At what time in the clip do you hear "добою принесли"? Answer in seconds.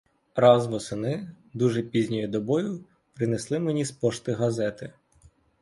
2.27-3.59